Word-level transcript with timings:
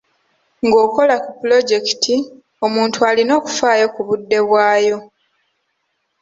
Ng'okola 0.67 1.15
ku 1.23 1.31
pulojekiti, 1.39 2.15
omuntu 2.65 2.97
alina 3.09 3.31
okufaayo 3.39 3.85
ku 3.95 4.01
budde 4.07 4.39
bwayo. 4.47 4.97